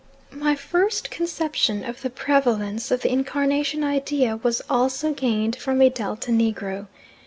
My 0.33 0.55
first 0.55 1.11
conception 1.11 1.83
of 1.83 2.01
the 2.01 2.09
prevalence 2.09 2.89
of 2.89 3.03
the 3.03 3.11
incarnation 3.11 3.83
idea 3.83 4.35
was 4.37 4.59
also 4.67 5.13
gained 5.13 5.55
from 5.57 5.79
a 5.79 5.91
Delta 5.91 6.31
negro. 6.31 6.87